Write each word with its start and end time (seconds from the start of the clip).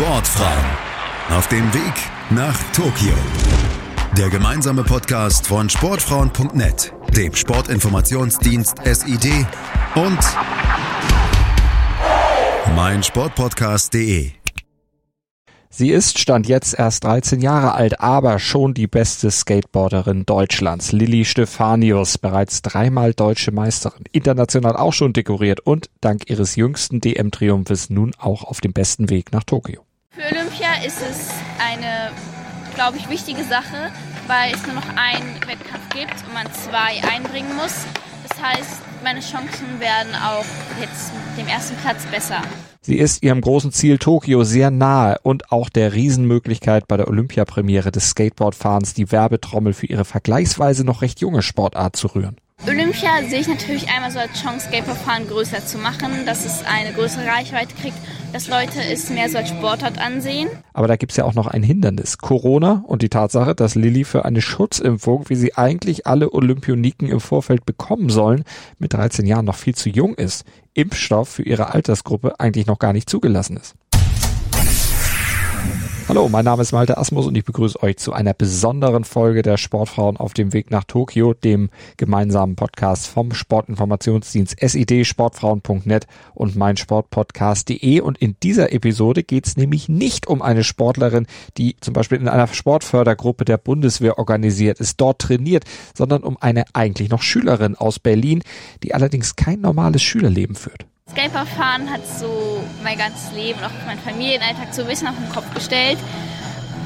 Sportfrauen 0.00 0.64
auf 1.28 1.46
dem 1.48 1.74
Weg 1.74 1.92
nach 2.30 2.56
Tokio. 2.72 3.12
Der 4.16 4.30
gemeinsame 4.30 4.82
Podcast 4.82 5.46
von 5.46 5.68
Sportfrauen.net, 5.68 6.94
dem 7.14 7.34
Sportinformationsdienst 7.34 8.78
SID 8.82 9.46
und 9.96 10.18
meinsportpodcast.de. 12.74 14.30
Sie 15.68 15.90
ist 15.90 16.18
Stand 16.18 16.48
jetzt 16.48 16.78
erst 16.78 17.04
13 17.04 17.42
Jahre 17.42 17.74
alt, 17.74 18.00
aber 18.00 18.38
schon 18.38 18.72
die 18.72 18.86
beste 18.86 19.30
Skateboarderin 19.30 20.24
Deutschlands. 20.24 20.92
Lilly 20.92 21.26
Stefanius, 21.26 22.16
bereits 22.16 22.62
dreimal 22.62 23.12
deutsche 23.12 23.52
Meisterin, 23.52 24.04
international 24.12 24.76
auch 24.76 24.94
schon 24.94 25.12
dekoriert 25.12 25.60
und 25.60 25.90
dank 26.00 26.30
ihres 26.30 26.56
jüngsten 26.56 27.02
DM-Triumphes 27.02 27.90
nun 27.90 28.12
auch 28.16 28.44
auf 28.44 28.62
dem 28.62 28.72
besten 28.72 29.10
Weg 29.10 29.30
nach 29.32 29.44
Tokio. 29.44 29.84
Ist 30.86 31.02
es 31.02 31.28
eine, 31.58 32.10
glaube 32.74 32.96
ich, 32.96 33.10
wichtige 33.10 33.44
Sache, 33.44 33.92
weil 34.26 34.54
es 34.54 34.64
nur 34.64 34.76
noch 34.76 34.88
einen 34.96 35.34
Wettkampf 35.46 35.88
gibt 35.92 36.14
und 36.26 36.32
man 36.32 36.46
zwei 36.52 37.02
einbringen 37.06 37.54
muss. 37.54 37.84
Das 38.26 38.40
heißt, 38.40 38.80
meine 39.04 39.20
Chancen 39.20 39.78
werden 39.78 40.14
auch 40.14 40.44
jetzt 40.80 41.12
mit 41.36 41.44
dem 41.44 41.48
ersten 41.48 41.76
Platz 41.76 42.04
besser. 42.06 42.42
Sie 42.80 42.96
ist 42.96 43.22
ihrem 43.22 43.42
großen 43.42 43.72
Ziel 43.72 43.98
Tokio 43.98 44.42
sehr 44.42 44.70
nahe 44.70 45.18
und 45.22 45.52
auch 45.52 45.68
der 45.68 45.92
Riesenmöglichkeit 45.92 46.88
bei 46.88 46.96
der 46.96 47.08
Olympiapremiere 47.08 47.90
des 47.90 48.10
Skateboardfahrens 48.10 48.94
die 48.94 49.12
Werbetrommel 49.12 49.74
für 49.74 49.86
ihre 49.86 50.06
vergleichsweise 50.06 50.84
noch 50.84 51.02
recht 51.02 51.20
junge 51.20 51.42
Sportart 51.42 51.96
zu 51.96 52.06
rühren. 52.06 52.36
Olympia 52.66 53.22
sehe 53.26 53.40
ich 53.40 53.48
natürlich 53.48 53.88
einmal 53.88 54.10
so 54.10 54.18
als 54.18 54.40
Chance, 54.40 54.66
Skateboardfahren 54.68 55.26
größer 55.26 55.64
zu 55.64 55.78
machen, 55.78 56.26
dass 56.26 56.44
es 56.44 56.62
eine 56.62 56.92
größere 56.92 57.26
Reichweite 57.26 57.74
kriegt, 57.74 57.96
dass 58.34 58.48
Leute 58.48 58.82
es 58.82 59.08
mehr 59.08 59.30
so 59.30 59.38
als 59.38 59.48
Sportart 59.48 59.98
ansehen. 59.98 60.48
Aber 60.74 60.86
da 60.86 60.96
gibt's 60.96 61.16
ja 61.16 61.24
auch 61.24 61.32
noch 61.32 61.46
ein 61.46 61.62
Hindernis. 61.62 62.18
Corona 62.18 62.84
und 62.86 63.00
die 63.00 63.08
Tatsache, 63.08 63.54
dass 63.54 63.76
Lilly 63.76 64.04
für 64.04 64.26
eine 64.26 64.42
Schutzimpfung, 64.42 65.24
wie 65.28 65.36
sie 65.36 65.56
eigentlich 65.56 66.06
alle 66.06 66.32
Olympioniken 66.34 67.08
im 67.08 67.20
Vorfeld 67.20 67.64
bekommen 67.64 68.10
sollen, 68.10 68.44
mit 68.78 68.92
13 68.92 69.26
Jahren 69.26 69.46
noch 69.46 69.56
viel 69.56 69.74
zu 69.74 69.88
jung 69.88 70.14
ist. 70.14 70.44
Impfstoff 70.74 71.30
für 71.30 71.42
ihre 71.42 71.72
Altersgruppe 71.72 72.38
eigentlich 72.38 72.66
noch 72.66 72.78
gar 72.78 72.92
nicht 72.92 73.08
zugelassen 73.08 73.56
ist. 73.56 73.74
Hallo, 76.10 76.28
mein 76.28 76.44
Name 76.44 76.62
ist 76.62 76.72
Malte 76.72 76.98
Asmus 76.98 77.28
und 77.28 77.36
ich 77.36 77.44
begrüße 77.44 77.80
euch 77.84 77.96
zu 77.96 78.12
einer 78.12 78.34
besonderen 78.34 79.04
Folge 79.04 79.42
der 79.42 79.56
Sportfrauen 79.56 80.16
auf 80.16 80.34
dem 80.34 80.52
Weg 80.52 80.72
nach 80.72 80.82
Tokio, 80.82 81.34
dem 81.34 81.70
gemeinsamen 81.98 82.56
Podcast 82.56 83.06
vom 83.06 83.32
Sportinformationsdienst 83.32 84.56
SID, 84.60 85.06
sportfrauen.net 85.06 86.08
und 86.34 86.56
meinsportpodcast.de. 86.56 88.00
Und 88.00 88.18
in 88.18 88.34
dieser 88.42 88.72
Episode 88.72 89.22
geht 89.22 89.46
es 89.46 89.56
nämlich 89.56 89.88
nicht 89.88 90.26
um 90.26 90.42
eine 90.42 90.64
Sportlerin, 90.64 91.28
die 91.56 91.76
zum 91.80 91.94
Beispiel 91.94 92.18
in 92.18 92.26
einer 92.26 92.48
Sportfördergruppe 92.48 93.44
der 93.44 93.58
Bundeswehr 93.58 94.18
organisiert 94.18 94.80
ist, 94.80 95.00
dort 95.00 95.20
trainiert, 95.20 95.62
sondern 95.94 96.24
um 96.24 96.36
eine 96.40 96.64
eigentlich 96.72 97.10
noch 97.10 97.22
Schülerin 97.22 97.76
aus 97.76 98.00
Berlin, 98.00 98.42
die 98.82 98.94
allerdings 98.94 99.36
kein 99.36 99.60
normales 99.60 100.02
Schülerleben 100.02 100.56
führt. 100.56 100.86
Skateboardfahren 101.10 101.90
hat 101.90 102.06
so 102.06 102.62
mein 102.82 102.96
ganzes 102.96 103.32
Leben, 103.32 103.58
auch 103.64 103.86
mein 103.86 103.98
Familienalltag 103.98 104.72
so 104.72 104.82
ein 104.82 104.88
bisschen 104.88 105.08
auf 105.08 105.16
den 105.16 105.28
Kopf 105.28 105.52
gestellt. 105.54 105.98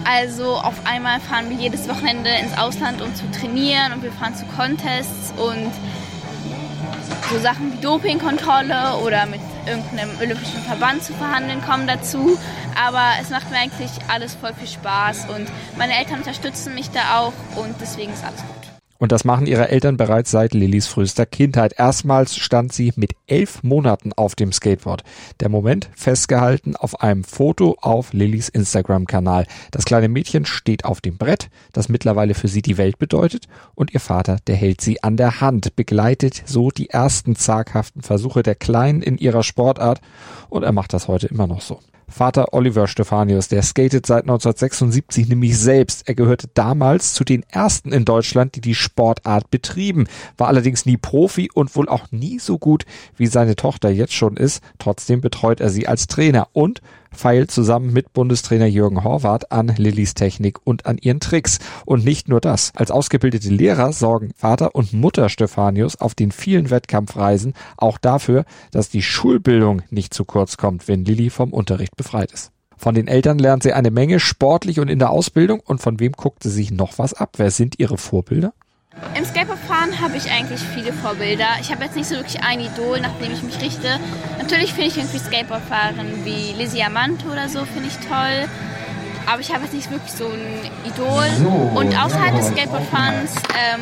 Also 0.05 0.57
auf 0.57 0.75
einmal 0.87 1.21
fahren 1.21 1.49
wir 1.51 1.57
jedes 1.57 1.89
Wochenende 1.89 2.31
ins 2.31 2.57
Ausland, 2.57 3.01
um 3.03 3.15
zu 3.15 3.31
trainieren 3.31 3.93
und 3.93 4.03
wir 4.03 4.13
fahren 4.13 4.35
zu 4.35 4.45
Contests 4.47 5.33
und 5.37 5.73
so 7.31 7.39
Sachen 7.39 7.73
wie 7.73 7.81
Dopingkontrolle 7.81 8.99
oder 9.05 9.27
mit 9.27 9.41
irgendeinem 9.67 10.11
olympischen 10.21 10.63
Verband 10.63 11.03
zu 11.03 11.15
verhandeln 11.15 11.63
kommen 11.63 11.87
dazu. 11.87 12.39
Aber 12.83 13.13
es 13.21 13.31
macht 13.31 13.51
mir 13.51 13.59
eigentlich 13.59 13.91
alles 14.09 14.35
voll 14.35 14.53
viel 14.55 14.69
Spaß 14.69 15.29
und 15.35 15.49
meine 15.77 15.97
Eltern 15.99 16.19
unterstützen 16.19 16.75
mich 16.75 16.91
da 16.91 17.21
auch 17.21 17.33
und 17.57 17.75
deswegen 17.81 18.13
ist 18.13 18.25
alles 18.25 18.41
gut. 18.41 18.64
Und 19.05 19.13
das 19.13 19.27
machen 19.27 19.45
ihre 19.45 19.69
Eltern 19.69 19.99
bereits 19.99 20.31
seit 20.31 20.55
Lillys 20.55 20.87
frühester 20.87 21.27
Kindheit. 21.27 21.75
Erstmals 21.77 22.39
stand 22.39 22.73
sie 22.73 22.91
mit 22.97 23.13
elf 23.27 23.63
Monaten 23.63 24.15
auf 24.15 24.35
dem 24.35 24.51
Skateboard. 24.51 25.03
Der 25.41 25.51
Moment 25.51 25.91
festgehalten 25.95 26.75
auf 26.75 27.03
einem 27.03 27.23
Foto 27.23 27.77
auf 27.83 28.15
Lillys 28.15 28.49
Instagram-Kanal. 28.49 29.47
Das 29.73 29.85
kleine 29.85 30.09
Mädchen 30.09 30.47
steht 30.47 30.87
auf 30.87 31.03
dem 31.03 31.19
Brett, 31.19 31.51
das 31.75 31.91
mittlerweile 31.91 32.33
für 32.33 32.49
sie 32.49 32.63
die 32.63 32.79
Welt 32.79 32.99
bedeutet, 32.99 33.47
und 33.75 33.93
ihr 33.93 34.01
Vater, 34.01 34.39
der 34.47 34.57
hält 34.57 34.81
sie 34.81 35.03
an 35.03 35.19
der 35.19 35.43
Hand, 35.43 35.77
begleitet 35.77 36.43
so 36.47 36.71
die 36.71 36.89
ersten 36.89 37.37
zaghaften 37.37 38.01
Versuche 38.01 38.43
der 38.43 38.55
Kleinen 38.55 39.03
in 39.03 39.19
ihrer 39.19 39.43
Sportart, 39.43 40.01
und 40.49 40.63
er 40.63 40.73
macht 40.73 40.95
das 40.95 41.09
heute 41.09 41.27
immer 41.27 41.47
noch 41.47 41.61
so. 41.61 41.79
Vater 42.09 42.53
Oliver 42.53 42.87
Stefanius, 42.87 43.49
der 43.49 43.63
skatet 43.63 44.07
seit 44.07 44.25
1976 44.25 45.29
nämlich 45.29 45.59
selbst. 45.59 46.09
Er 46.09 46.15
gehörte 46.15 46.49
damals 46.55 47.15
zu 47.15 47.25
den 47.25 47.45
ersten 47.49 47.93
in 47.93 48.05
Deutschland, 48.05 48.55
die 48.55 48.61
die 48.61 48.75
Sportart 48.75 49.51
betrieben, 49.51 50.07
war 50.37 50.49
allerdings 50.49 50.87
nie 50.87 50.97
Profi 50.97 51.51
und 51.53 51.75
wohl 51.77 51.89
auch 51.89 52.11
nie 52.11 52.39
so 52.39 52.59
gut, 52.59 52.85
wie 53.17 53.27
seine 53.27 53.57
Tochter 53.57 53.91
jetzt 53.91 54.15
schon 54.15 54.37
ist. 54.37 54.63
Trotzdem 54.79 55.21
betreut 55.21 55.61
er 55.61 55.71
sie 55.71 55.89
als 55.89 56.07
Trainer 56.07 56.49
und 56.53 56.81
feilt 57.15 57.51
zusammen 57.51 57.93
mit 57.93 58.13
Bundestrainer 58.13 58.67
Jürgen 58.67 59.05
Horvath 59.05 59.51
an 59.53 59.69
Lillys 59.77 60.15
Technik 60.15 60.59
und 60.65 60.87
an 60.87 60.99
ihren 60.99 61.21
Tricks. 61.21 61.59
Und 61.85 62.05
nicht 62.05 62.29
nur 62.29 62.41
das. 62.41 62.73
Als 62.75 62.91
ausgebildete 62.91 63.49
Lehrer 63.49 63.93
sorgen 63.93 64.33
Vater 64.37 64.75
und 64.75 64.93
Mutter 64.93 65.29
Stefanius 65.29 65.97
auf 65.97 66.15
den 66.15 66.33
vielen 66.33 66.71
Wettkampfreisen 66.71 67.55
auch 67.77 67.99
dafür, 67.99 68.45
dass 68.71 68.89
die 68.89 69.03
Schulbildung 69.03 69.83
nicht 69.91 70.15
zu 70.15 70.25
kurz 70.25 70.57
kommt, 70.57 70.89
wenn 70.89 71.05
Lilly 71.05 71.31
vom 71.31 71.53
Unterricht 71.53 71.97
befreit 71.97 72.33
ist. 72.33 72.51
Von 72.77 72.95
den 72.95 73.09
Eltern 73.09 73.39
lernt 73.39 73.63
sie 73.63 73.73
eine 73.73 73.91
Menge 73.91 74.21
sportlich 74.21 74.81
und 74.81 74.89
in 74.89 74.99
der 74.99 75.11
Ausbildung. 75.11 75.61
Und 75.61 75.81
von 75.81 76.01
wem 76.01 76.13
guckt 76.13 76.43
sie 76.43 76.51
sich 76.51 76.71
noch 76.71 76.99
was 76.99 77.15
ab? 77.15 77.35
Wer 77.37 77.51
sind 77.51 77.79
ihre 77.79 77.99
Vorbilder? 77.99 78.53
Im 79.17 79.25
Skateboardfahren 79.85 80.01
habe 80.01 80.17
ich 80.17 80.31
eigentlich 80.31 80.61
viele 80.61 80.93
Vorbilder. 80.93 81.47
Ich 81.61 81.71
habe 81.71 81.85
jetzt 81.85 81.97
nicht 81.97 82.09
so 82.09 82.17
wirklich 82.17 82.43
ein 82.43 82.61
Idol, 82.61 83.01
nach 83.01 83.13
dem 83.21 83.33
ich 83.33 83.43
mich 83.43 83.61
richte. 83.61 83.99
Natürlich 84.39 84.73
finde 84.73 84.89
ich 84.89 84.97
irgendwie 84.97 85.19
Skateboardfahren 85.19 86.25
wie 86.25 86.53
Lizzie 86.57 86.83
Amante 86.83 87.27
oder 87.27 87.49
so, 87.49 87.65
finde 87.65 87.89
ich 87.89 87.97
toll. 88.07 88.49
Aber 89.27 89.41
ich 89.41 89.53
habe 89.53 89.65
jetzt 89.65 89.75
nicht 89.75 89.91
wirklich 89.91 90.13
so 90.13 90.27
ein 90.27 90.71
Idol. 90.85 91.25
So, 91.39 91.49
und 91.79 91.99
außerhalb 91.99 92.37
des 92.37 92.49
Skateboardfahrens 92.49 93.35
ähm, 93.55 93.81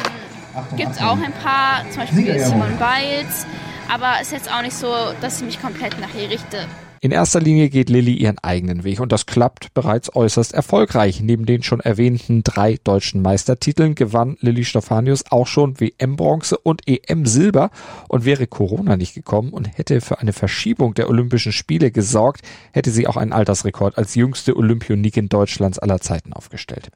gibt 0.76 0.92
es 0.92 0.98
auch 0.98 1.18
ein 1.18 1.32
paar, 1.42 1.82
zum 1.90 2.02
Beispiel 2.02 2.38
Simon 2.38 2.78
Biles. 2.78 3.46
Aber 3.92 4.14
es 4.20 4.28
ist 4.28 4.32
jetzt 4.32 4.52
auch 4.52 4.62
nicht 4.62 4.76
so, 4.76 4.92
dass 5.20 5.38
ich 5.38 5.44
mich 5.44 5.60
komplett 5.60 6.00
nach 6.00 6.14
ihr 6.14 6.30
richte. 6.30 6.66
In 7.04 7.10
erster 7.10 7.40
Linie 7.40 7.68
geht 7.68 7.90
Lilly 7.90 8.14
ihren 8.14 8.38
eigenen 8.38 8.84
Weg 8.84 9.00
und 9.00 9.10
das 9.10 9.26
klappt 9.26 9.74
bereits 9.74 10.14
äußerst 10.14 10.54
erfolgreich. 10.54 11.20
Neben 11.20 11.46
den 11.46 11.64
schon 11.64 11.80
erwähnten 11.80 12.44
drei 12.44 12.78
deutschen 12.84 13.22
Meistertiteln 13.22 13.96
gewann 13.96 14.36
Lilly 14.38 14.64
Stefanius 14.64 15.24
auch 15.28 15.48
schon 15.48 15.80
WM-Bronze 15.80 16.56
und 16.58 16.82
EM-Silber 16.86 17.72
und 18.06 18.24
wäre 18.24 18.46
Corona 18.46 18.96
nicht 18.96 19.14
gekommen 19.14 19.50
und 19.50 19.76
hätte 19.76 20.00
für 20.00 20.20
eine 20.20 20.32
Verschiebung 20.32 20.94
der 20.94 21.08
Olympischen 21.10 21.50
Spiele 21.50 21.90
gesorgt, 21.90 22.42
hätte 22.70 22.92
sie 22.92 23.08
auch 23.08 23.16
einen 23.16 23.32
Altersrekord 23.32 23.98
als 23.98 24.14
jüngste 24.14 24.56
Olympionikin 24.56 25.28
Deutschlands 25.28 25.80
aller 25.80 26.00
Zeiten 26.00 26.32
aufgestellt. 26.32 26.92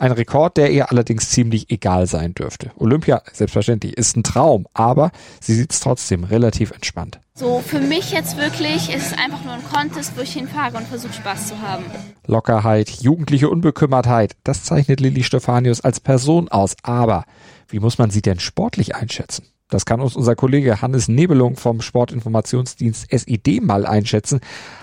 Ein 0.00 0.12
Rekord, 0.12 0.56
der 0.56 0.70
ihr 0.70 0.92
allerdings 0.92 1.28
ziemlich 1.30 1.70
egal 1.70 2.06
sein 2.06 2.32
dürfte. 2.32 2.70
Olympia, 2.76 3.20
selbstverständlich, 3.32 3.98
ist 3.98 4.16
ein 4.16 4.22
Traum, 4.22 4.68
aber 4.72 5.10
sie 5.40 5.54
sieht 5.54 5.72
es 5.72 5.80
trotzdem 5.80 6.22
relativ 6.22 6.70
entspannt. 6.70 7.18
So, 7.34 7.60
für 7.66 7.80
mich 7.80 8.12
jetzt 8.12 8.36
wirklich 8.36 8.94
ist 8.94 9.08
es 9.08 9.12
einfach 9.12 9.42
nur 9.42 9.54
ein 9.54 9.64
Contest, 9.64 10.16
wo 10.16 10.20
ich 10.20 10.32
hinfahre 10.32 10.76
und 10.76 10.86
versuche 10.86 11.14
Spaß 11.14 11.48
zu 11.48 11.60
haben. 11.60 11.84
Lockerheit, 12.28 12.90
jugendliche 12.90 13.50
Unbekümmertheit, 13.50 14.36
das 14.44 14.62
zeichnet 14.62 15.00
Lilly 15.00 15.24
Stefanius 15.24 15.80
als 15.80 15.98
Person 15.98 16.48
aus. 16.48 16.76
Aber 16.84 17.24
wie 17.66 17.80
muss 17.80 17.98
man 17.98 18.10
sie 18.10 18.22
denn 18.22 18.38
sportlich 18.38 18.94
einschätzen? 18.94 19.46
Das 19.68 19.84
kann 19.84 20.00
uns 20.00 20.14
unser 20.14 20.36
Kollege 20.36 20.80
Hannes 20.80 21.08
Nebelung 21.08 21.56
vom 21.56 21.80
Sportinformationsdienst 21.80 23.08
SID 23.10 23.62
mal 23.62 23.84
einschätzen. 23.84 24.38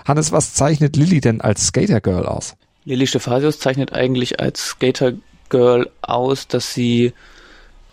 Hannes, 0.06 0.34
was 0.34 0.54
zeichnet 0.54 0.98
Lilly 0.98 1.22
denn 1.22 1.40
als 1.40 1.68
Skatergirl 1.68 2.26
aus? 2.26 2.56
Lilly 2.86 3.08
Stephasius 3.08 3.60
zeichnet 3.60 3.94
eigentlich 3.94 4.40
als 4.40 4.64
Skater-Girl 4.68 5.90
aus, 6.02 6.48
dass 6.48 6.74
sie 6.74 7.14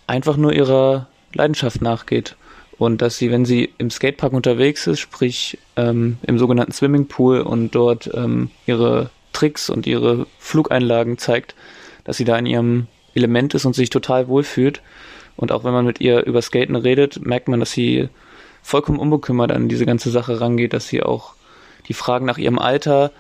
einfach 0.07 0.37
nur 0.37 0.53
ihrer 0.53 1.09
Leidenschaft 1.33 1.81
nachgeht. 1.81 2.37
Und 2.79 3.01
dass 3.01 3.17
sie, 3.17 3.31
wenn 3.31 3.45
sie 3.45 3.73
im 3.79 3.91
Skatepark 3.91 4.33
unterwegs 4.33 4.87
ist, 4.87 5.01
sprich 5.01 5.59
ähm, 5.77 6.19
im 6.23 6.39
sogenannten 6.39 6.73
Swimmingpool 6.73 7.41
und 7.41 7.75
dort 7.75 8.11
ähm, 8.13 8.51
ihre 8.67 9.11
Tricks 9.33 9.71
und 9.71 9.87
ihre 9.87 10.27
Flugeinlagen 10.39 11.17
zeigt, 11.17 11.55
dass 12.05 12.17
sie 12.17 12.25
da 12.25 12.37
in 12.37 12.47
ihrem 12.47 12.87
Element 13.15 13.55
ist 13.55 13.65
und 13.65 13.75
sich 13.75 13.91
total 13.91 14.29
wohlfühlt. 14.29 14.83
Und 15.37 15.53
auch 15.53 15.65
wenn 15.65 15.73
man 15.73 15.87
mit 15.87 16.01
ihr 16.01 16.25
über 16.27 16.43
Skaten 16.43 16.77
redet, 16.77 17.25
merkt 17.25 17.49
man, 17.49 17.61
dass 17.61 17.73
sie 17.73 18.09
vollkommen 18.63 18.99
unbekümmert 18.99 19.53
an 19.53 19.69
diese 19.69 19.87
ganze 19.87 20.11
Sache 20.11 20.41
rangeht, 20.41 20.73
dass 20.73 20.89
sie 20.89 21.03
auch 21.03 21.35
die 21.89 21.95
Fragen 21.95 22.27
nach 22.27 22.39
ihrem 22.39 22.59
Alter 22.59 23.13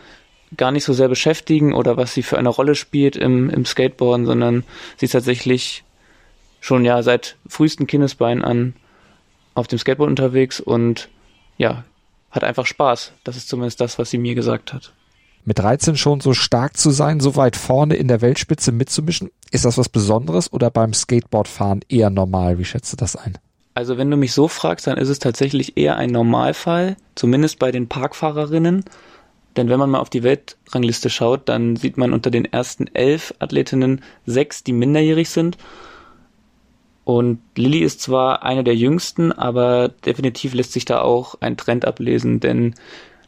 gar 0.56 0.70
nicht 0.70 0.84
so 0.84 0.92
sehr 0.92 1.08
beschäftigen 1.08 1.72
oder 1.72 1.96
was 1.96 2.14
sie 2.14 2.22
für 2.22 2.38
eine 2.38 2.48
Rolle 2.48 2.74
spielt 2.74 3.16
im, 3.16 3.50
im 3.50 3.64
Skateboarden, 3.64 4.26
sondern 4.26 4.64
sie 4.96 5.06
ist 5.06 5.12
tatsächlich 5.12 5.84
schon 6.60 6.84
ja 6.84 7.02
seit 7.02 7.36
frühesten 7.48 7.86
Kindesbeinen 7.86 8.44
an 8.44 8.74
auf 9.54 9.66
dem 9.66 9.78
Skateboard 9.78 10.10
unterwegs 10.10 10.60
und 10.60 11.08
ja, 11.58 11.84
hat 12.30 12.44
einfach 12.44 12.66
Spaß. 12.66 13.12
Das 13.24 13.36
ist 13.36 13.48
zumindest 13.48 13.80
das, 13.80 13.98
was 13.98 14.10
sie 14.10 14.18
mir 14.18 14.34
gesagt 14.34 14.72
hat. 14.72 14.92
Mit 15.44 15.58
13 15.58 15.96
schon 15.96 16.20
so 16.20 16.34
stark 16.34 16.76
zu 16.76 16.90
sein, 16.90 17.18
so 17.18 17.34
weit 17.34 17.56
vorne 17.56 17.96
in 17.96 18.06
der 18.06 18.20
Weltspitze 18.20 18.70
mitzumischen, 18.70 19.30
ist 19.50 19.64
das 19.64 19.76
was 19.76 19.88
Besonderes 19.88 20.52
oder 20.52 20.70
beim 20.70 20.94
Skateboardfahren 20.94 21.80
eher 21.88 22.10
normal? 22.10 22.58
Wie 22.58 22.64
schätzt 22.64 22.92
du 22.92 22.96
das 22.96 23.16
ein? 23.16 23.38
Also 23.74 23.98
wenn 23.98 24.10
du 24.10 24.16
mich 24.16 24.32
so 24.32 24.48
fragst, 24.48 24.86
dann 24.86 24.98
ist 24.98 25.08
es 25.08 25.18
tatsächlich 25.18 25.76
eher 25.76 25.96
ein 25.96 26.10
Normalfall, 26.10 26.96
zumindest 27.14 27.58
bei 27.58 27.72
den 27.72 27.88
Parkfahrerinnen. 27.88 28.84
Denn 29.56 29.68
wenn 29.68 29.78
man 29.78 29.90
mal 29.90 29.98
auf 30.00 30.10
die 30.10 30.22
Weltrangliste 30.22 31.10
schaut, 31.10 31.48
dann 31.48 31.76
sieht 31.76 31.96
man 31.96 32.12
unter 32.12 32.30
den 32.30 32.46
ersten 32.46 32.86
elf 32.94 33.34
Athletinnen 33.38 34.02
sechs, 34.24 34.64
die 34.64 34.72
minderjährig 34.72 35.28
sind. 35.28 35.58
Und 37.04 37.40
Lilly 37.56 37.80
ist 37.80 38.00
zwar 38.00 38.42
eine 38.44 38.64
der 38.64 38.76
jüngsten, 38.76 39.32
aber 39.32 39.88
definitiv 39.88 40.54
lässt 40.54 40.72
sich 40.72 40.84
da 40.84 41.00
auch 41.00 41.34
ein 41.40 41.56
Trend 41.56 41.84
ablesen, 41.84 42.40
denn 42.40 42.74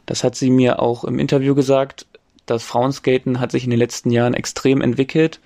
das 0.05 0.23
hat 0.23 0.35
sie 0.35 0.49
mir 0.49 0.81
auch 0.81 1.03
im 1.03 1.19
Interview 1.19 1.55
gesagt. 1.55 2.05
Das 2.45 2.63
Frauenskaten 2.63 3.39
hat 3.39 3.51
sich 3.51 3.65
in 3.65 3.71
den 3.71 3.79
letzten 3.79 4.11
Jahren 4.11 4.33
extrem 4.33 4.81
entwickelt 4.81 5.39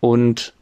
und 0.00 0.54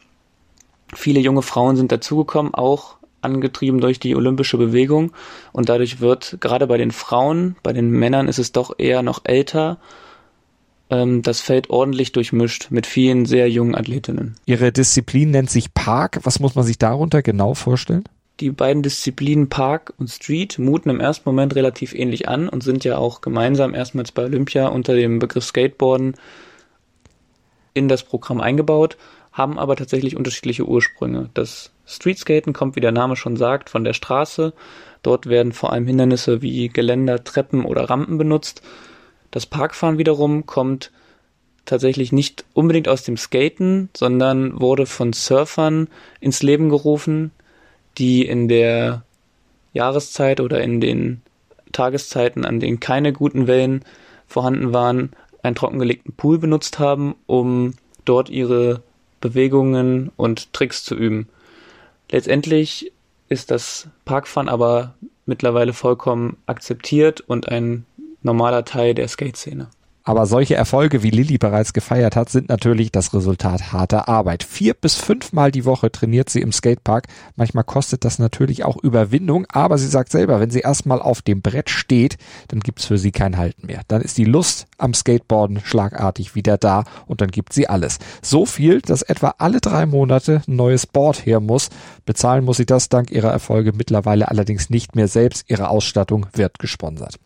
viele 0.94 1.20
junge 1.20 1.42
Frauen 1.42 1.76
sind 1.76 1.92
dazugekommen, 1.92 2.54
auch 2.54 2.95
angetrieben 3.26 3.81
durch 3.81 4.00
die 4.00 4.17
olympische 4.17 4.56
Bewegung 4.56 5.12
und 5.52 5.69
dadurch 5.69 6.00
wird 6.00 6.38
gerade 6.40 6.67
bei 6.67 6.78
den 6.78 6.93
Frauen, 6.93 7.56
bei 7.62 7.73
den 7.73 7.90
Männern 7.90 8.28
ist 8.28 8.38
es 8.38 8.52
doch 8.52 8.78
eher 8.78 9.02
noch 9.02 9.20
älter, 9.25 9.78
ähm, 10.90 11.23
das 11.23 11.40
Feld 11.40 11.70
ordentlich 11.70 12.12
durchmischt 12.12 12.69
mit 12.70 12.87
vielen 12.87 13.26
sehr 13.26 13.50
jungen 13.50 13.75
Athletinnen. 13.75 14.37
Ihre 14.46 14.73
Disziplin 14.73 15.31
nennt 15.31 15.50
sich 15.50 15.75
Park. 15.75 16.20
Was 16.23 16.40
muss 16.40 16.55
man 16.55 16.64
sich 16.64 16.78
darunter 16.78 17.23
genau 17.23 17.55
vorstellen? 17.55 18.05
Die 18.40 18.50
beiden 18.50 18.82
Disziplinen 18.82 19.49
Park 19.49 19.94
und 19.99 20.11
Street 20.11 20.58
muten 20.58 20.90
im 20.90 21.00
ersten 21.00 21.28
Moment 21.28 21.55
relativ 21.55 21.94
ähnlich 21.94 22.28
an 22.28 22.49
und 22.49 22.62
sind 22.62 22.84
ja 22.84 22.99
auch 22.99 23.23
gemeinsam 23.23 23.75
erstmals 23.75 24.12
bei 24.12 24.25
Olympia 24.25 24.69
unter 24.69 24.94
dem 24.94 25.19
Begriff 25.19 25.44
Skateboarden 25.44 26.17
in 27.73 27.88
das 27.88 28.02
Programm 28.02 28.40
eingebaut, 28.40 28.96
haben 29.32 29.58
aber 29.58 29.76
tatsächlich 29.76 30.17
unterschiedliche 30.17 30.67
Ursprünge. 30.67 31.31
Das 31.34 31.70
Streetskaten 31.86 32.52
kommt, 32.52 32.76
wie 32.76 32.80
der 32.80 32.92
Name 32.92 33.16
schon 33.16 33.36
sagt, 33.36 33.70
von 33.70 33.84
der 33.84 33.92
Straße. 33.92 34.52
Dort 35.02 35.26
werden 35.26 35.52
vor 35.52 35.72
allem 35.72 35.86
Hindernisse 35.86 36.42
wie 36.42 36.68
Geländer, 36.68 37.22
Treppen 37.22 37.64
oder 37.64 37.88
Rampen 37.88 38.18
benutzt. 38.18 38.62
Das 39.30 39.46
Parkfahren 39.46 39.98
wiederum 39.98 40.46
kommt 40.46 40.90
tatsächlich 41.64 42.12
nicht 42.12 42.44
unbedingt 42.54 42.88
aus 42.88 43.02
dem 43.02 43.16
Skaten, 43.16 43.88
sondern 43.96 44.60
wurde 44.60 44.86
von 44.86 45.12
Surfern 45.12 45.88
ins 46.20 46.42
Leben 46.42 46.68
gerufen, 46.68 47.30
die 47.98 48.26
in 48.26 48.48
der 48.48 49.02
Jahreszeit 49.72 50.40
oder 50.40 50.60
in 50.62 50.80
den 50.80 51.22
Tageszeiten, 51.72 52.44
an 52.44 52.60
denen 52.60 52.80
keine 52.80 53.12
guten 53.12 53.46
Wellen 53.46 53.84
vorhanden 54.26 54.72
waren, 54.72 55.10
einen 55.42 55.54
trockengelegten 55.54 56.14
Pool 56.14 56.38
benutzt 56.38 56.78
haben, 56.78 57.14
um 57.26 57.74
dort 58.04 58.30
ihre 58.30 58.82
Bewegungen 59.20 60.10
und 60.16 60.52
Tricks 60.52 60.84
zu 60.84 60.94
üben. 60.94 61.28
Letztendlich 62.10 62.92
ist 63.28 63.50
das 63.50 63.88
Parkfahren 64.04 64.48
aber 64.48 64.94
mittlerweile 65.24 65.72
vollkommen 65.72 66.36
akzeptiert 66.46 67.20
und 67.20 67.48
ein 67.48 67.84
normaler 68.22 68.64
Teil 68.64 68.94
der 68.94 69.08
Skate-Szene. 69.08 69.68
Aber 70.06 70.26
solche 70.26 70.54
Erfolge, 70.54 71.02
wie 71.02 71.10
Lilly 71.10 71.36
bereits 71.36 71.72
gefeiert 71.72 72.14
hat, 72.14 72.30
sind 72.30 72.48
natürlich 72.48 72.92
das 72.92 73.12
Resultat 73.12 73.72
harter 73.72 74.08
Arbeit. 74.08 74.44
Vier 74.44 74.72
bis 74.72 74.94
fünfmal 74.94 75.50
die 75.50 75.64
Woche 75.64 75.90
trainiert 75.90 76.30
sie 76.30 76.42
im 76.42 76.52
Skatepark. 76.52 77.08
Manchmal 77.34 77.64
kostet 77.64 78.04
das 78.04 78.20
natürlich 78.20 78.64
auch 78.64 78.76
Überwindung, 78.76 79.46
aber 79.48 79.78
sie 79.78 79.88
sagt 79.88 80.12
selber, 80.12 80.38
wenn 80.38 80.50
sie 80.50 80.60
erstmal 80.60 81.02
auf 81.02 81.22
dem 81.22 81.42
Brett 81.42 81.70
steht, 81.70 82.18
dann 82.46 82.60
gibt's 82.60 82.84
für 82.84 82.98
sie 82.98 83.10
kein 83.10 83.36
Halten 83.36 83.66
mehr. 83.66 83.80
Dann 83.88 84.00
ist 84.00 84.16
die 84.16 84.24
Lust 84.24 84.68
am 84.78 84.94
Skateboarden 84.94 85.58
schlagartig 85.64 86.36
wieder 86.36 86.56
da 86.56 86.84
und 87.06 87.20
dann 87.20 87.32
gibt 87.32 87.52
sie 87.52 87.68
alles. 87.68 87.98
So 88.22 88.46
viel, 88.46 88.80
dass 88.82 89.02
etwa 89.02 89.34
alle 89.38 89.60
drei 89.60 89.86
Monate 89.86 90.40
ein 90.46 90.54
neues 90.54 90.86
Board 90.86 91.26
her 91.26 91.40
muss. 91.40 91.68
Bezahlen 92.04 92.44
muss 92.44 92.58
sie 92.58 92.66
das 92.66 92.88
dank 92.88 93.10
ihrer 93.10 93.32
Erfolge 93.32 93.72
mittlerweile 93.72 94.28
allerdings 94.28 94.70
nicht 94.70 94.94
mehr 94.94 95.08
selbst. 95.08 95.46
Ihre 95.48 95.68
Ausstattung 95.68 96.26
wird 96.32 96.60
gesponsert. 96.60 97.18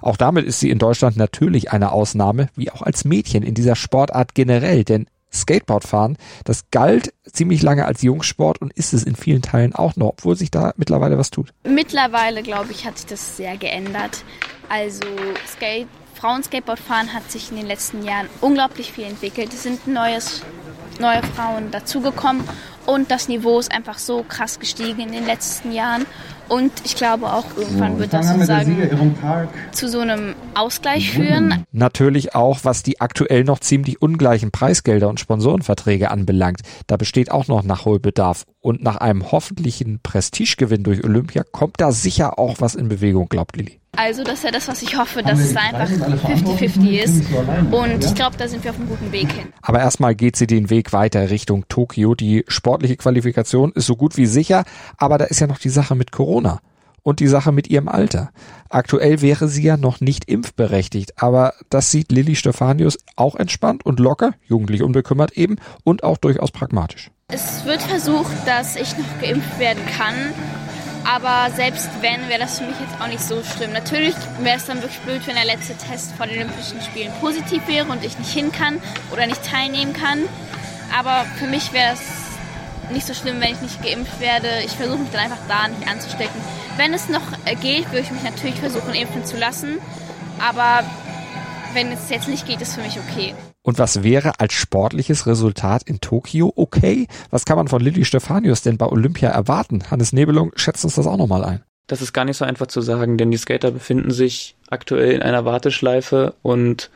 Auch 0.00 0.16
damit 0.16 0.46
ist 0.46 0.60
sie 0.60 0.70
in 0.70 0.78
Deutschland 0.78 1.16
natürlich 1.16 1.72
eine 1.72 1.92
Ausnahme, 1.92 2.48
wie 2.56 2.70
auch 2.70 2.82
als 2.82 3.04
Mädchen 3.04 3.42
in 3.42 3.54
dieser 3.54 3.76
Sportart 3.76 4.34
generell, 4.34 4.84
denn 4.84 5.06
Skateboardfahren, 5.32 6.16
das 6.44 6.64
galt 6.70 7.12
ziemlich 7.24 7.62
lange 7.62 7.84
als 7.86 8.02
Jungsport 8.02 8.60
und 8.60 8.72
ist 8.72 8.92
es 8.92 9.04
in 9.04 9.14
vielen 9.14 9.42
Teilen 9.42 9.74
auch 9.74 9.96
noch, 9.96 10.08
obwohl 10.08 10.36
sich 10.36 10.50
da 10.50 10.72
mittlerweile 10.76 11.18
was 11.18 11.30
tut. 11.30 11.52
Mittlerweile, 11.64 12.42
glaube 12.42 12.72
ich, 12.72 12.84
hat 12.84 12.98
sich 12.98 13.06
das 13.06 13.36
sehr 13.36 13.56
geändert. 13.56 14.24
Also 14.68 15.02
Skate, 15.46 15.88
Frauenskateboardfahren 16.14 17.14
hat 17.14 17.30
sich 17.30 17.50
in 17.50 17.56
den 17.56 17.66
letzten 17.66 18.04
Jahren 18.04 18.28
unglaublich 18.40 18.92
viel 18.92 19.04
entwickelt. 19.04 19.52
Es 19.52 19.62
sind 19.62 19.86
neues, 19.86 20.42
neue 20.98 21.22
Frauen 21.22 21.70
dazugekommen 21.70 22.42
und 22.86 23.10
das 23.10 23.28
Niveau 23.28 23.58
ist 23.58 23.72
einfach 23.72 23.98
so 23.98 24.24
krass 24.26 24.58
gestiegen 24.58 25.00
in 25.00 25.12
den 25.12 25.26
letzten 25.26 25.72
Jahren. 25.72 26.06
Und 26.48 26.72
ich 26.84 26.96
glaube 26.96 27.32
auch 27.32 27.44
irgendwann 27.56 27.92
so, 27.92 27.98
wird 28.00 28.12
das 28.12 28.28
sozusagen 28.28 29.16
zu 29.70 29.88
so 29.88 30.00
einem 30.00 30.34
Ausgleich 30.54 31.12
führen. 31.12 31.64
Natürlich 31.70 32.34
auch, 32.34 32.60
was 32.64 32.82
die 32.82 33.00
aktuell 33.00 33.44
noch 33.44 33.60
ziemlich 33.60 34.02
ungleichen 34.02 34.50
Preisgelder 34.50 35.08
und 35.08 35.20
Sponsorenverträge 35.20 36.10
anbelangt. 36.10 36.62
Da 36.88 36.96
besteht 36.96 37.30
auch 37.30 37.46
noch 37.46 37.62
Nachholbedarf. 37.62 38.44
Und 38.58 38.82
nach 38.82 38.96
einem 38.96 39.30
hoffentlichen 39.30 40.00
Prestigegewinn 40.02 40.82
durch 40.82 41.04
Olympia 41.04 41.44
kommt 41.52 41.80
da 41.80 41.92
sicher 41.92 42.38
auch 42.40 42.56
was 42.58 42.74
in 42.74 42.88
Bewegung, 42.88 43.28
glaubt 43.28 43.56
Lilly. 43.56 43.79
Also 43.96 44.24
das 44.24 44.34
ist 44.34 44.44
ja 44.44 44.50
das, 44.50 44.68
was 44.68 44.82
ich 44.82 44.96
hoffe, 44.96 45.22
dass 45.22 45.38
es 45.40 45.56
einfach 45.56 45.88
50-50 45.88 47.02
ist. 47.02 47.24
Und 47.70 48.04
ich 48.04 48.14
glaube, 48.14 48.36
da 48.36 48.48
sind 48.48 48.64
wir 48.64 48.70
auf 48.70 48.78
einem 48.78 48.88
guten 48.88 49.12
Weg 49.12 49.30
hin. 49.32 49.52
Aber 49.62 49.80
erstmal 49.80 50.14
geht 50.14 50.36
sie 50.36 50.46
den 50.46 50.70
Weg 50.70 50.92
weiter 50.92 51.28
Richtung 51.30 51.66
Tokio. 51.68 52.14
Die 52.14 52.44
sportliche 52.48 52.96
Qualifikation 52.96 53.72
ist 53.72 53.86
so 53.86 53.96
gut 53.96 54.16
wie 54.16 54.26
sicher, 54.26 54.64
aber 54.96 55.18
da 55.18 55.24
ist 55.26 55.40
ja 55.40 55.46
noch 55.46 55.58
die 55.58 55.68
Sache 55.68 55.94
mit 55.94 56.12
Corona 56.12 56.60
und 57.02 57.20
die 57.20 57.26
Sache 57.26 57.52
mit 57.52 57.68
ihrem 57.68 57.88
Alter. 57.88 58.30
Aktuell 58.68 59.20
wäre 59.22 59.48
sie 59.48 59.62
ja 59.62 59.76
noch 59.76 60.00
nicht 60.00 60.26
impfberechtigt, 60.26 61.22
aber 61.22 61.54
das 61.68 61.90
sieht 61.90 62.12
Lilly 62.12 62.36
Stefanius 62.36 62.98
auch 63.16 63.36
entspannt 63.36 63.84
und 63.84 64.00
locker, 64.00 64.32
jugendlich 64.44 64.82
unbekümmert 64.82 65.32
eben 65.32 65.56
und 65.84 66.04
auch 66.04 66.18
durchaus 66.18 66.50
pragmatisch. 66.50 67.10
Es 67.28 67.64
wird 67.64 67.82
versucht, 67.82 68.32
dass 68.46 68.76
ich 68.76 68.96
noch 68.98 69.20
geimpft 69.20 69.58
werden 69.58 69.82
kann. 69.96 70.14
Aber 71.04 71.50
selbst 71.54 71.88
wenn, 72.00 72.28
wäre 72.28 72.40
das 72.40 72.58
für 72.58 72.64
mich 72.64 72.76
jetzt 72.78 73.00
auch 73.00 73.06
nicht 73.06 73.20
so 73.20 73.42
schlimm. 73.42 73.72
Natürlich 73.72 74.14
wäre 74.40 74.56
es 74.56 74.66
dann 74.66 74.82
wirklich 74.82 75.00
blöd, 75.00 75.26
wenn 75.26 75.34
der 75.34 75.44
letzte 75.44 75.74
Test 75.76 76.12
vor 76.12 76.26
den 76.26 76.38
Olympischen 76.38 76.80
Spielen 76.82 77.12
positiv 77.20 77.66
wäre 77.66 77.86
und 77.86 78.04
ich 78.04 78.18
nicht 78.18 78.30
hin 78.30 78.52
kann 78.52 78.80
oder 79.10 79.26
nicht 79.26 79.44
teilnehmen 79.44 79.92
kann. 79.92 80.20
Aber 80.96 81.24
für 81.38 81.46
mich 81.46 81.72
wäre 81.72 81.94
es 81.94 82.00
nicht 82.92 83.06
so 83.06 83.14
schlimm, 83.14 83.40
wenn 83.40 83.52
ich 83.52 83.60
nicht 83.60 83.82
geimpft 83.82 84.20
werde. 84.20 84.48
Ich 84.64 84.72
versuche 84.72 84.98
mich 84.98 85.10
dann 85.10 85.24
einfach 85.24 85.38
da 85.48 85.68
nicht 85.68 85.88
anzustecken. 85.88 86.40
Wenn 86.76 86.92
es 86.92 87.08
noch 87.08 87.22
geht, 87.60 87.86
würde 87.86 88.00
ich 88.00 88.10
mich 88.10 88.22
natürlich 88.22 88.58
versuchen, 88.58 88.94
impfen 88.94 89.24
zu 89.24 89.36
lassen. 89.36 89.78
Aber 90.38 90.84
wenn 91.72 91.92
es 91.92 92.08
jetzt 92.10 92.28
nicht 92.28 92.46
geht, 92.46 92.60
ist 92.60 92.74
für 92.74 92.82
mich 92.82 92.98
okay. 92.98 93.34
Und 93.62 93.78
was 93.78 94.02
wäre 94.02 94.40
als 94.40 94.54
sportliches 94.54 95.26
Resultat 95.26 95.82
in 95.82 96.00
Tokio 96.00 96.52
okay? 96.56 97.06
Was 97.30 97.44
kann 97.44 97.56
man 97.56 97.68
von 97.68 97.82
Lilly 97.82 98.04
Stefanius 98.04 98.62
denn 98.62 98.78
bei 98.78 98.86
Olympia 98.86 99.28
erwarten? 99.28 99.90
Hannes 99.90 100.12
Nebelung 100.12 100.52
schätzt 100.56 100.84
uns 100.84 100.94
das 100.94 101.06
auch 101.06 101.18
nochmal 101.18 101.44
ein. 101.44 101.62
Das 101.86 102.00
ist 102.00 102.12
gar 102.12 102.24
nicht 102.24 102.36
so 102.36 102.44
einfach 102.44 102.68
zu 102.68 102.80
sagen, 102.80 103.18
denn 103.18 103.30
die 103.30 103.36
Skater 103.36 103.70
befinden 103.70 104.12
sich 104.12 104.56
aktuell 104.70 105.10
in 105.10 105.22
einer 105.22 105.44
Warteschleife 105.44 106.34
und 106.40 106.90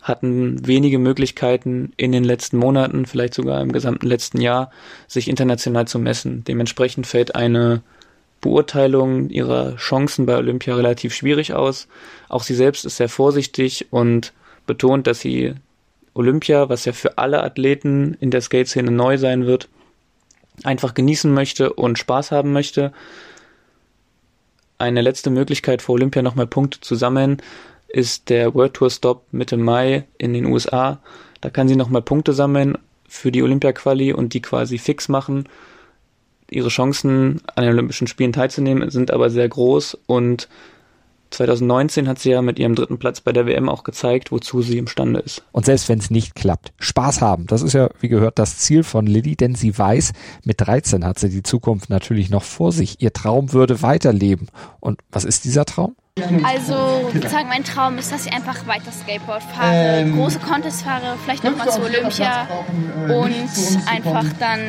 hatten 0.00 0.66
wenige 0.66 0.98
Möglichkeiten 0.98 1.92
in 1.96 2.12
den 2.12 2.24
letzten 2.24 2.56
Monaten, 2.56 3.04
vielleicht 3.06 3.34
sogar 3.34 3.60
im 3.60 3.72
gesamten 3.72 4.06
letzten 4.06 4.40
Jahr, 4.40 4.70
sich 5.06 5.28
international 5.28 5.86
zu 5.86 5.98
messen. 5.98 6.44
Dementsprechend 6.44 7.06
fällt 7.06 7.34
eine 7.34 7.82
Beurteilung 8.40 9.28
ihrer 9.28 9.76
Chancen 9.76 10.24
bei 10.24 10.36
Olympia 10.36 10.74
relativ 10.74 11.14
schwierig 11.14 11.52
aus. 11.52 11.88
Auch 12.28 12.42
sie 12.42 12.54
selbst 12.54 12.86
ist 12.86 12.96
sehr 12.96 13.08
vorsichtig 13.08 13.88
und 13.90 14.32
betont, 14.66 15.06
dass 15.06 15.20
sie 15.20 15.54
Olympia, 16.18 16.68
was 16.68 16.84
ja 16.84 16.92
für 16.92 17.16
alle 17.16 17.44
Athleten 17.44 18.14
in 18.20 18.30
der 18.32 18.40
Skate-Szene 18.40 18.90
neu 18.90 19.18
sein 19.18 19.46
wird, 19.46 19.68
einfach 20.64 20.92
genießen 20.92 21.32
möchte 21.32 21.72
und 21.72 21.96
Spaß 21.96 22.32
haben 22.32 22.52
möchte. 22.52 22.92
Eine 24.78 25.00
letzte 25.00 25.30
Möglichkeit 25.30 25.80
vor 25.80 25.94
Olympia 25.94 26.22
nochmal 26.22 26.48
Punkte 26.48 26.80
zu 26.80 26.96
sammeln 26.96 27.40
ist 27.86 28.30
der 28.30 28.54
World 28.54 28.74
Tour 28.74 28.90
Stop 28.90 29.24
Mitte 29.30 29.56
Mai 29.56 30.04
in 30.18 30.34
den 30.34 30.46
USA. 30.46 31.00
Da 31.40 31.50
kann 31.50 31.68
sie 31.68 31.76
nochmal 31.76 32.02
Punkte 32.02 32.32
sammeln 32.32 32.76
für 33.08 33.30
die 33.30 33.42
Olympia-Quali 33.42 34.12
und 34.12 34.34
die 34.34 34.42
quasi 34.42 34.78
fix 34.78 35.08
machen. 35.08 35.48
Ihre 36.50 36.68
Chancen 36.68 37.40
an 37.54 37.64
den 37.64 37.72
Olympischen 37.72 38.08
Spielen 38.08 38.32
teilzunehmen 38.32 38.90
sind 38.90 39.12
aber 39.12 39.30
sehr 39.30 39.48
groß 39.48 39.96
und 40.06 40.48
2019 41.30 42.08
hat 42.08 42.18
sie 42.18 42.30
ja 42.30 42.42
mit 42.42 42.58
ihrem 42.58 42.74
dritten 42.74 42.98
Platz 42.98 43.20
bei 43.20 43.32
der 43.32 43.46
WM 43.46 43.68
auch 43.68 43.84
gezeigt, 43.84 44.32
wozu 44.32 44.62
sie 44.62 44.78
imstande 44.78 45.20
ist. 45.20 45.42
Und 45.52 45.66
selbst 45.66 45.88
wenn 45.88 45.98
es 45.98 46.10
nicht 46.10 46.34
klappt, 46.34 46.72
Spaß 46.78 47.20
haben. 47.20 47.46
Das 47.46 47.62
ist 47.62 47.74
ja, 47.74 47.88
wie 48.00 48.08
gehört, 48.08 48.38
das 48.38 48.58
Ziel 48.58 48.82
von 48.82 49.06
Lilly, 49.06 49.36
denn 49.36 49.54
sie 49.54 49.76
weiß, 49.76 50.12
mit 50.44 50.60
13 50.60 51.04
hat 51.04 51.18
sie 51.18 51.28
die 51.28 51.42
Zukunft 51.42 51.90
natürlich 51.90 52.30
noch 52.30 52.42
vor 52.42 52.72
sich. 52.72 53.00
Ihr 53.00 53.12
Traum 53.12 53.52
würde 53.52 53.82
weiterleben. 53.82 54.48
Und 54.80 55.00
was 55.10 55.24
ist 55.24 55.44
dieser 55.44 55.64
Traum? 55.64 55.94
Also, 56.42 57.10
sozusagen 57.12 57.48
mein 57.48 57.62
Traum 57.62 57.98
ist, 57.98 58.10
dass 58.10 58.26
ich 58.26 58.32
einfach 58.32 58.66
weiter 58.66 58.90
Skateboard 58.90 59.42
fahre, 59.42 59.72
ähm, 59.72 60.16
große 60.16 60.40
Contests 60.40 60.82
fahre, 60.82 61.16
vielleicht 61.24 61.44
nochmal 61.44 61.70
zu 61.70 61.80
Olympia 61.80 62.48
brauchen, 62.48 63.08
äh, 63.08 63.14
und 63.14 63.88
einfach 63.88 64.24
dann 64.40 64.60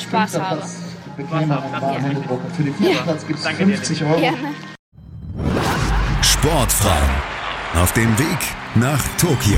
Spaß 0.00 0.38
habe. 0.38 0.60
Ja. 0.60 1.62
Für 2.56 2.62
den 2.62 2.74
Fußplatz 2.74 3.22
ja. 3.22 3.28
gibt 3.28 3.38
es 3.38 3.46
50 3.46 4.04
Euro. 4.04 4.20
Gerne. 4.20 4.54
Sportfrauen 6.44 7.10
auf 7.82 7.94
dem 7.94 8.18
Weg 8.18 8.38
nach 8.74 9.02
Tokio. 9.16 9.56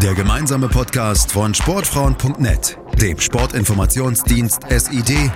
Der 0.00 0.14
gemeinsame 0.14 0.66
Podcast 0.66 1.30
von 1.30 1.52
Sportfrauen.net, 1.52 2.78
dem 3.02 3.20
Sportinformationsdienst 3.20 4.62
SID 4.70 5.30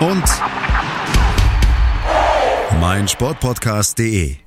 und 0.00 0.24
mein 2.82 3.08
Sportpodcast.de. 3.08 4.43